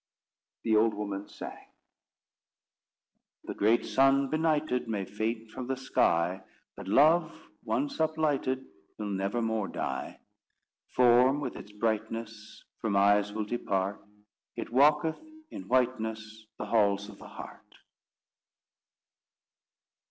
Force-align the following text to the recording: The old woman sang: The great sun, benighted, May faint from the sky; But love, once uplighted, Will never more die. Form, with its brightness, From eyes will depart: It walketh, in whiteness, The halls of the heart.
The 0.63 0.75
old 0.77 0.95
woman 0.95 1.27
sang: 1.29 1.67
The 3.43 3.53
great 3.53 3.85
sun, 3.85 4.31
benighted, 4.31 4.87
May 4.87 5.05
faint 5.05 5.51
from 5.51 5.67
the 5.67 5.77
sky; 5.77 6.41
But 6.75 6.87
love, 6.87 7.31
once 7.63 7.99
uplighted, 7.99 8.65
Will 8.97 9.11
never 9.11 9.43
more 9.43 9.67
die. 9.67 10.19
Form, 10.95 11.39
with 11.39 11.55
its 11.55 11.71
brightness, 11.71 12.63
From 12.79 12.95
eyes 12.95 13.31
will 13.31 13.45
depart: 13.45 14.03
It 14.55 14.71
walketh, 14.71 15.21
in 15.51 15.67
whiteness, 15.67 16.47
The 16.57 16.65
halls 16.65 17.07
of 17.07 17.19
the 17.19 17.27
heart. 17.27 17.75